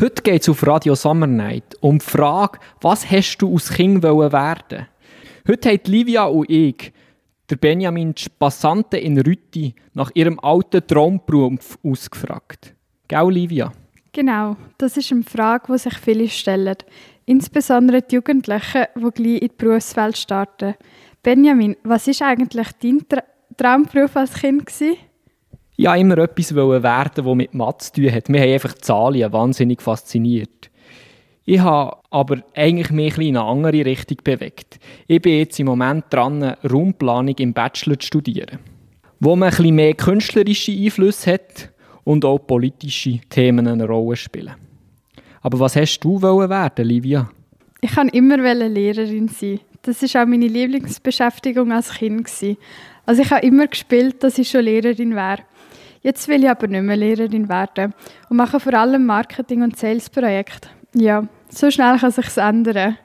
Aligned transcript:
Heute 0.00 0.22
geht 0.22 0.42
es 0.42 0.48
auf 0.48 0.66
Radio 0.66 0.94
Summer 0.94 1.26
Night 1.26 1.76
um 1.80 1.98
die 1.98 2.04
Frage, 2.04 2.58
was 2.80 3.10
hast 3.10 3.38
du 3.38 3.52
als 3.54 3.70
Kind 3.70 4.02
werden 4.02 4.86
Heute 5.48 5.68
haben 5.70 5.80
Livia 5.86 6.24
und 6.24 6.50
ich 6.50 6.92
der 7.48 7.56
Benjamin 7.56 8.14
die 8.14 8.28
Passanten 8.38 8.98
in 8.98 9.18
Rütti 9.18 9.74
nach 9.94 10.10
ihrem 10.14 10.40
alten 10.40 10.86
Traumberuf 10.86 11.78
ausgefragt. 11.84 12.74
Gell, 13.08 13.30
Livia? 13.30 13.72
Genau, 14.12 14.56
das 14.78 14.96
ist 14.96 15.12
eine 15.12 15.22
Frage, 15.22 15.72
die 15.72 15.78
sich 15.78 15.96
viele 15.98 16.28
stellen. 16.28 16.76
Insbesondere 17.26 18.02
die 18.02 18.16
Jugendlichen, 18.16 18.86
die 18.96 19.10
gleich 19.10 19.42
in 19.42 19.48
die 19.48 19.52
Berufswelt 19.56 20.16
starten. 20.16 20.74
Benjamin, 21.22 21.76
was 21.84 22.08
ist 22.08 22.22
eigentlich 22.22 22.68
dein 22.82 23.06
Tra 23.08 23.22
Traumberuf 23.56 24.16
als 24.16 24.34
Kind? 24.34 24.66
Gewesen? 24.66 24.96
Ja, 25.76 25.94
immer 25.94 26.18
etwas 26.18 26.54
werden, 26.54 27.24
das 27.24 27.34
mit 27.34 27.54
Mathe 27.54 27.84
zu 27.84 27.92
tun 27.92 28.12
hat. 28.12 28.28
Wir 28.28 28.40
haben 28.40 28.52
einfach 28.52 28.74
Zahlen 28.74 29.32
wahnsinnig 29.32 29.82
fasziniert. 29.82 30.70
Ich 31.44 31.60
habe 31.60 31.96
aber 32.10 32.38
eigentlich 32.54 32.90
mich 32.90 33.18
in 33.18 33.36
eine 33.36 33.46
andere 33.46 33.84
Richtung 33.84 34.18
bewegt. 34.24 34.80
Ich 35.06 35.22
bin 35.22 35.38
jetzt 35.38 35.60
im 35.60 35.66
Moment 35.66 36.06
dran, 36.10 36.42
Raumplanung 36.42 37.36
im 37.38 37.52
Bachelor 37.52 37.98
zu 38.00 38.06
studieren, 38.06 38.58
wo 39.20 39.36
man 39.36 39.54
ein 39.54 39.74
mehr 39.74 39.94
künstlerische 39.94 40.72
Einflüsse 40.72 41.34
hat 41.34 41.70
und 42.02 42.24
auch 42.24 42.38
politische 42.38 43.20
Themen 43.28 43.68
eine 43.68 43.86
Rolle 43.86 44.16
spielen. 44.16 44.54
Aber 45.42 45.60
was 45.60 45.76
hast 45.76 46.00
du 46.00 46.20
werden, 46.20 46.84
Livia? 46.84 47.30
Ich 47.80 47.92
kann 47.92 48.08
immer 48.08 48.38
Lehrerin 48.68 49.28
sein. 49.28 49.60
Das 49.86 50.02
ist 50.02 50.16
auch 50.16 50.26
meine 50.26 50.48
Lieblingsbeschäftigung 50.48 51.70
als 51.70 51.92
Kind. 51.92 52.28
Also 53.06 53.22
ich 53.22 53.30
habe 53.30 53.46
immer 53.46 53.68
gespielt, 53.68 54.20
dass 54.24 54.36
ich 54.36 54.50
schon 54.50 54.64
Lehrerin 54.64 55.14
wäre. 55.14 55.38
Jetzt 56.02 56.26
will 56.26 56.42
ich 56.42 56.50
aber 56.50 56.66
nicht 56.66 56.82
mehr 56.82 56.96
Lehrerin 56.96 57.48
werden 57.48 57.94
und 58.28 58.36
mache 58.36 58.58
vor 58.58 58.74
allem 58.74 59.06
Marketing- 59.06 59.62
und 59.62 59.78
Sales-Projekte. 59.78 60.68
Ja, 60.92 61.28
so 61.48 61.70
schnell 61.70 61.98
kann 61.98 62.10
sich 62.10 62.36
ändern. 62.36 62.98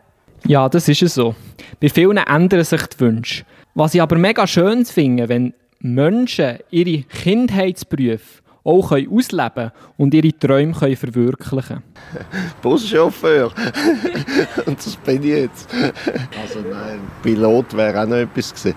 Ja, 0.48 0.68
das 0.70 0.88
ist 0.88 1.04
es 1.04 1.14
so. 1.14 1.36
Bei 1.80 1.88
vielen 1.88 2.18
ändern 2.18 2.64
sich 2.64 2.82
die 2.88 3.00
Wünsche. 3.00 3.44
Was 3.76 3.94
ich 3.94 4.02
aber 4.02 4.18
mega 4.18 4.48
schön 4.48 4.84
finde, 4.84 5.30
wenn 5.30 5.54
Menschen 5.80 6.58
ihre 6.72 7.04
Kindheitsberufe 7.04 8.42
auch 8.64 8.92
ausleben 8.92 9.52
können 9.54 9.72
und 9.98 10.14
ihre 10.14 10.38
Träume 10.38 10.74
können 10.74 10.96
verwirklichen 10.96 11.68
können. 11.68 11.84
Buschauffeur. 12.62 13.52
und 14.66 14.78
das 14.78 14.96
bin 14.98 15.24
ich 15.24 15.30
jetzt. 15.30 15.70
Also 16.42 16.60
nein, 16.60 17.00
Pilot 17.24 17.76
wäre 17.76 18.04
auch 18.04 18.08
noch 18.08 18.18
etwas 18.18 18.54
gewesen. 18.54 18.76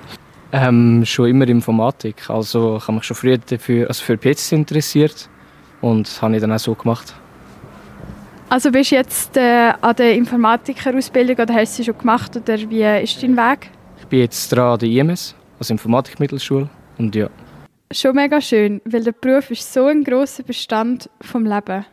Ähm, 0.52 1.02
schon 1.04 1.28
immer 1.28 1.48
Informatik. 1.48 2.30
Also 2.30 2.76
ich 2.76 2.82
habe 2.84 2.92
mich 2.92 3.04
schon 3.04 3.16
früher 3.16 3.38
dafür, 3.38 3.88
also 3.88 4.04
für 4.04 4.16
PCs 4.16 4.52
interessiert 4.52 5.28
und 5.80 6.22
habe 6.22 6.34
ich 6.34 6.41
dann 6.41 6.52
auch 6.52 6.58
so 6.58 6.74
gemacht. 6.74 7.14
Also 8.48 8.70
bist 8.70 8.92
du 8.92 8.94
jetzt 8.94 9.36
äh, 9.36 9.72
an 9.80 9.96
der 9.96 10.14
Informatikerausbildung 10.14 11.36
oder 11.36 11.54
hast 11.54 11.72
du 11.72 11.76
sie 11.78 11.84
schon 11.84 11.98
gemacht 11.98 12.36
oder 12.36 12.56
wie 12.56 13.02
ist 13.02 13.20
dein 13.22 13.36
Weg? 13.36 13.70
Ich 13.98 14.06
bin 14.06 14.20
jetzt 14.20 14.48
dran 14.50 14.74
an 14.74 14.78
der 14.78 14.88
IMS, 14.88 15.34
also 15.58 15.74
Informatikmittelschule 15.74 16.69
und 16.98 17.14
ja. 17.16 17.28
Schon 17.92 18.16
mega 18.16 18.40
schön, 18.40 18.80
weil 18.84 19.04
der 19.04 19.12
Beruf 19.12 19.50
ist 19.50 19.72
so 19.72 19.86
ein 19.86 20.02
grosser 20.02 20.42
Bestand 20.42 21.08
vom 21.20 21.44
Leben. 21.44 21.84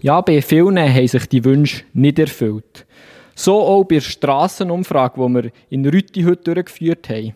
Ja, 0.00 0.20
bei 0.20 0.42
vielen 0.42 0.78
haben 0.78 1.08
sich 1.08 1.26
die 1.28 1.44
Wünsche 1.44 1.84
nicht 1.92 2.18
erfüllt. 2.18 2.86
So 3.34 3.60
auch 3.60 3.84
bei 3.84 3.96
der 3.96 4.02
Strassenumfrage, 4.02 5.20
die 5.20 5.34
wir 5.34 5.50
in 5.70 5.86
Rütti 5.86 6.22
heute 6.22 6.54
durchgeführt 6.54 7.08
haben. 7.08 7.34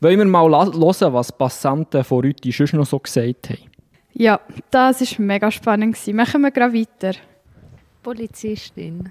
Wollen 0.00 0.18
wir 0.18 0.24
mal 0.26 0.50
hören, 0.50 1.12
was 1.12 1.32
Passanten 1.32 2.04
von 2.04 2.20
Rütti 2.20 2.52
schon 2.52 2.68
noch 2.72 2.86
so 2.86 2.98
gesagt 2.98 3.50
haben? 3.50 3.70
Ja, 4.12 4.40
das 4.70 5.00
war 5.00 5.24
mega 5.24 5.50
spannend. 5.50 5.96
Machen 6.12 6.42
wir 6.42 6.50
gerade 6.50 6.74
weiter. 6.74 7.16
Polizistin. 8.02 9.10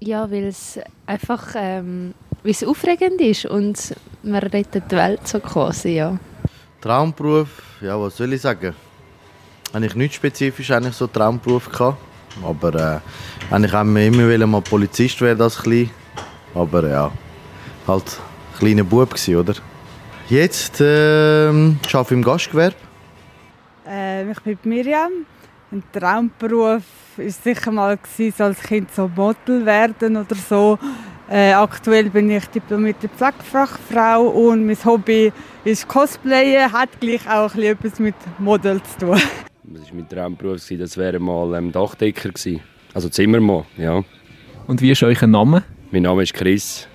Ja, 0.00 0.30
weil 0.30 0.44
es 0.44 0.80
einfach 1.06 1.54
ähm, 1.56 2.12
weil 2.42 2.52
es 2.52 2.64
aufregend 2.64 3.20
ist 3.20 3.46
und 3.46 3.94
man 4.22 4.42
rettet 4.42 4.90
die 4.90 4.96
Welt 4.96 5.26
so 5.26 5.40
quasi, 5.40 5.96
ja. 5.96 6.18
Traumberuf, 6.80 7.48
ja, 7.80 8.00
was 8.00 8.16
soll 8.16 8.32
ich 8.32 8.42
sagen? 8.42 8.74
Habe 9.72 9.86
ich 9.86 9.94
nicht 9.94 10.14
spezifisch 10.14 10.70
eigentlich 10.70 10.94
so 10.94 11.06
Traumberuf 11.06 11.70
gehabt. 11.70 11.98
Aber 12.42 12.74
äh, 12.74 13.54
eigentlich 13.54 13.72
haben 13.72 13.94
wir 13.94 14.06
immer 14.06 14.46
mal 14.46 14.60
Polizist 14.60 15.20
werden 15.20 15.40
als 15.40 15.58
klein. 15.58 15.90
Aber 16.54 16.86
ja, 16.86 17.10
halt 17.86 18.04
ein 18.04 18.58
kleiner 18.58 18.84
Bub 18.84 19.10
gewesen, 19.10 19.36
oder? 19.36 19.54
Jetzt 20.28 20.80
äh, 20.80 21.48
arbeite 21.48 22.02
ich 22.02 22.10
im 22.10 22.22
Gastgewerbe 22.22 22.76
äh, 23.88 24.30
ich 24.30 24.40
bin 24.40 24.58
Miriam. 24.64 25.12
Ein 25.72 25.82
Traumberuf 25.92 26.82
war 27.16 27.30
sicher 27.30 27.70
mal 27.70 27.96
gewesen, 27.96 28.42
als 28.42 28.60
Kind 28.62 28.92
so 28.94 29.10
Model 29.14 29.64
werden 29.64 30.16
oder 30.16 30.34
so. 30.34 30.78
Äh, 31.28 31.52
aktuell 31.52 32.08
bin 32.08 32.30
ich 32.30 32.46
diplomierte 32.46 33.08
Pflegefachfrau 33.08 34.28
und 34.28 34.64
mein 34.64 34.76
Hobby 34.84 35.32
ist 35.64 35.88
Cosplayen, 35.88 36.72
hat 36.72 37.00
gleich 37.00 37.28
auch 37.28 37.52
etwas 37.56 37.98
mit 37.98 38.14
Model 38.38 38.80
zu 38.82 39.06
tun. 39.06 39.20
Das 39.64 39.82
war 39.88 39.94
mein 39.94 40.08
Traumberuf, 40.08 40.64
das 40.78 40.96
wäre 40.96 41.18
mal 41.18 41.54
ähm, 41.54 41.72
Dachdecker 41.72 42.28
gewesen. 42.28 42.60
Also 42.94 43.08
Zimmermann, 43.08 43.64
ja. 43.76 44.04
Und 44.68 44.80
wie 44.80 44.92
ist 44.92 45.02
euer 45.02 45.26
Name? 45.26 45.64
Mein 45.90 46.02
Name 46.02 46.22
ist 46.22 46.32
Chris. 46.32 46.86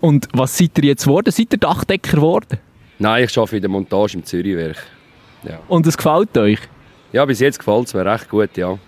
Und 0.00 0.28
was 0.32 0.56
seid 0.56 0.78
ihr 0.78 0.84
jetzt 0.84 1.04
geworden? 1.04 1.30
Seid 1.30 1.52
ihr 1.52 1.58
Dachdecker 1.58 2.16
geworden? 2.16 2.58
Nein, 2.98 3.24
ich 3.24 3.36
arbeite 3.36 3.56
in 3.56 3.62
der 3.62 3.70
Montage 3.70 4.16
im 4.16 4.24
Zürichwerk. 4.24 4.82
Ja. 5.42 5.58
Und 5.68 5.86
es 5.86 5.98
gefällt 5.98 6.36
euch? 6.38 6.58
Ja, 7.12 7.26
bis 7.26 7.40
jetzt 7.40 7.58
gefällt 7.58 7.88
es 7.88 7.94
mir 7.94 8.06
recht 8.06 8.30
gut, 8.30 8.56
ja. 8.56 8.78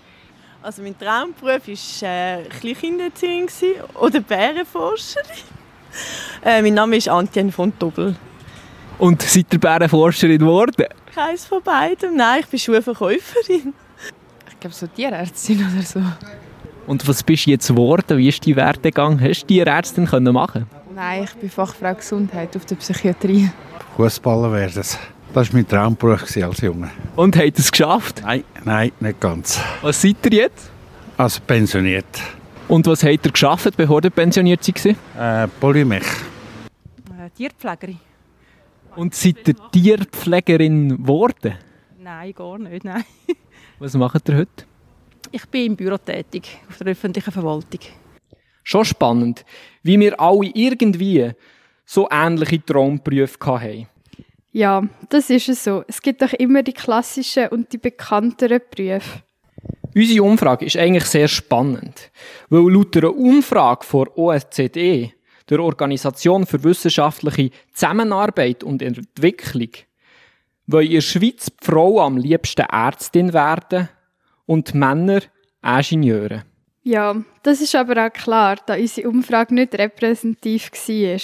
Also 0.65 0.81
mein 0.81 0.97
Traumberuf 0.97 1.67
war 1.67 2.09
äh, 2.09 2.43
Kleinkinderzieherin 2.59 3.83
oder 3.93 4.19
Bärenforscherin. 4.19 5.29
Äh, 6.43 6.63
mein 6.63 6.73
Name 6.73 6.95
ist 6.95 7.07
Antjen 7.07 7.51
von 7.51 7.71
Dobbel. 7.77 8.15
Und 8.97 9.21
seid 9.21 9.53
ihr 9.53 9.59
Bärenforscherin 9.59 10.39
geworden? 10.39 10.87
Keins 11.13 11.45
von 11.45 11.61
beidem. 11.61 12.15
Nein, 12.15 12.39
ich 12.39 12.47
bin 12.47 12.57
Schuhverkäuferin. 12.57 13.75
Ich 14.49 14.59
glaube 14.59 14.75
so 14.75 14.87
Tierärztin 14.87 15.59
oder 15.71 15.83
so. 15.83 16.01
Und 16.87 17.07
was 17.07 17.21
bist 17.21 17.45
du 17.45 17.51
jetzt 17.51 17.67
geworden? 17.67 18.17
Wie 18.17 18.27
ist 18.27 18.47
dein 18.47 18.55
Werdegang? 18.55 19.21
Hast 19.21 19.43
du 19.43 19.45
Tierärztin 19.45 20.09
machen 20.31 20.65
Nein, 20.95 21.25
ich 21.25 21.33
bin 21.35 21.51
Fachfrau 21.51 21.93
Gesundheit 21.93 22.55
auf 22.55 22.65
der 22.65 22.75
Psychiatrie. 22.77 23.51
Fußballer 23.97 24.51
werden. 24.51 24.83
Das 25.35 25.49
war 25.49 25.57
mein 25.57 25.67
Traumberuf 25.67 26.21
als 26.37 26.61
Junge. 26.61 26.89
Und 27.17 27.35
habt 27.35 27.45
ihr 27.45 27.53
es 27.57 27.69
geschafft? 27.69 28.21
Nein, 28.23 28.45
nein, 28.63 28.93
nicht 29.01 29.19
ganz. 29.19 29.59
Was 29.81 30.01
seid 30.01 30.15
ihr 30.27 30.31
jetzt? 30.31 30.71
Also 31.17 31.41
pensioniert. 31.45 32.05
Und 32.69 32.87
was 32.87 33.03
habt 33.03 33.25
ihr 33.25 33.31
geschafft, 33.33 33.75
bevor 33.75 34.01
ihr 34.01 34.11
pensioniert 34.11 34.63
seid? 34.63 34.95
Äh, 35.19 35.49
Polymech. 35.59 36.05
Äh, 37.19 37.29
Tierpflegerin. 37.35 37.99
Und 38.95 39.13
seid 39.13 39.45
ihr 39.45 39.55
Tierpflegerin 39.73 41.03
geworden? 41.03 41.55
Nein, 41.99 42.33
gar 42.33 42.57
nicht, 42.57 42.85
nein. 42.85 43.03
was 43.79 43.93
macht 43.95 44.29
ihr 44.29 44.37
heute? 44.37 44.63
Ich 45.33 45.45
bin 45.47 45.65
im 45.65 45.75
Büro 45.75 45.97
tätig, 45.97 46.59
auf 46.69 46.77
der 46.77 46.87
öffentlichen 46.87 47.33
Verwaltung. 47.33 47.81
Schon 48.63 48.85
spannend, 48.85 49.43
wie 49.83 49.99
wir 49.99 50.17
alle 50.17 50.49
irgendwie 50.53 51.33
so 51.85 52.07
ähnliche 52.09 52.63
Traumberufe 52.63 53.37
hatten. 53.47 53.87
Ja, 54.55 54.87
das 55.09 55.29
ist 55.29 55.49
es 55.49 55.65
so. 55.65 55.83
Es 55.85 56.01
gibt 56.01 56.21
doch 56.21 56.31
immer 56.31 56.63
die 56.63 56.71
klassischen 56.71 57.49
und 57.49 57.73
die 57.73 57.77
bekannteren 57.77 58.61
Berufe. 58.73 59.21
Unsere 59.93 60.23
Umfrage 60.23 60.65
ist 60.65 60.77
eigentlich 60.77 61.03
sehr 61.03 61.27
spannend, 61.27 62.09
weil 62.47 62.71
laut 62.71 62.95
einer 62.95 63.13
Umfrage 63.13 63.85
vor 63.85 64.17
OSZE, 64.17 65.11
der 65.49 65.59
Organisation 65.59 66.45
für 66.45 66.63
wissenschaftliche 66.63 67.51
Zusammenarbeit 67.73 68.63
und 68.63 68.81
Entwicklung, 68.81 69.71
wollen 70.67 70.87
in 70.87 70.93
der 70.93 71.01
Schweiz 71.01 71.47
die 71.47 71.65
Frauen 71.65 72.05
am 72.05 72.17
liebsten 72.17 72.65
Ärztin 72.65 73.33
werden 73.33 73.89
und 74.45 74.71
die 74.71 74.77
Männer 74.77 75.19
Ingenieure. 75.61 76.45
Ja, 76.83 77.21
das 77.43 77.59
ist 77.59 77.75
aber 77.75 78.05
auch 78.05 78.13
klar, 78.13 78.55
da 78.65 78.75
unsere 78.75 79.09
Umfrage 79.09 79.53
nicht 79.53 79.77
repräsentativ 79.77 80.71
war. 80.71 81.19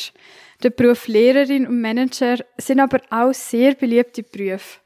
Der 0.64 0.70
Beruf 0.70 1.08
Lehrerin 1.08 1.66
und 1.66 1.82
Manager 1.82 2.38
sind 2.58 2.80
aber 2.80 3.00
auch 3.10 3.34
sehr 3.34 3.74
beliebte 3.74 4.22
Berufe. 4.22 4.80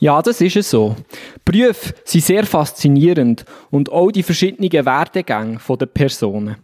Ja, 0.00 0.22
das 0.22 0.40
ist 0.40 0.56
es 0.56 0.70
so. 0.70 0.96
Berufe 1.44 1.94
sind 2.04 2.24
sehr 2.24 2.44
faszinierend 2.44 3.44
und 3.70 3.92
auch 3.92 4.10
die 4.10 4.22
verschiedenen 4.22 4.72
Werdegänge 4.72 5.60
der 5.78 5.86
Personen. 5.86 6.56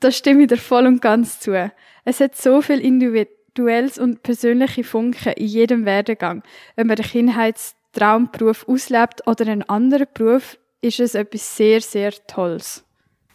Das 0.00 0.16
stimme 0.16 0.42
ich 0.42 0.48
dir 0.48 0.56
voll 0.56 0.86
und 0.86 1.00
ganz 1.00 1.40
zu. 1.40 1.70
Es 2.04 2.20
hat 2.20 2.34
so 2.36 2.62
viel 2.62 2.80
individuelles 2.80 3.98
und 3.98 4.22
persönliche 4.22 4.82
Funken 4.82 5.32
in 5.34 5.46
jedem 5.46 5.84
Werdegang. 5.84 6.42
Wenn 6.74 6.86
man 6.88 6.96
den 6.96 7.04
Kindheitstraumberuf 7.04 8.66
auslebt 8.66 9.26
oder 9.26 9.46
einen 9.46 9.62
anderen 9.68 10.08
Beruf, 10.12 10.58
ist 10.80 11.00
es 11.00 11.14
etwas 11.14 11.56
sehr, 11.56 11.80
sehr 11.80 12.12
Tolles. 12.26 12.84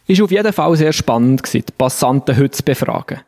Ist 0.06 0.20
auf 0.20 0.30
jeden 0.30 0.52
Fall 0.52 0.76
sehr 0.76 0.92
spannend 0.92 1.42
gewesen, 1.42 1.64
die 1.66 1.72
Passanten 1.76 2.36
heute 2.36 2.50
zu 2.50 2.62
befragen. 2.62 3.20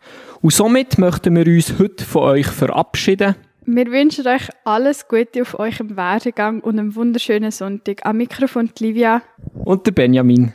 Und 0.42 0.52
somit 0.52 0.98
möchten 0.98 1.34
wir 1.34 1.46
uns 1.46 1.78
heute 1.78 2.04
von 2.04 2.22
euch 2.22 2.46
verabschieden. 2.46 3.34
Wir 3.64 3.86
wünschen 3.86 4.26
euch 4.28 4.48
alles 4.64 5.08
Gute 5.08 5.42
auf 5.42 5.58
eurem 5.58 5.96
Werdegang 5.96 6.60
und 6.60 6.78
einen 6.78 6.94
wunderschönen 6.94 7.50
Sonntag. 7.50 8.04
Am 8.04 8.18
Mikrofon 8.18 8.70
Livia 8.78 9.22
und 9.64 9.86
der 9.86 9.92
Benjamin. 9.92 10.52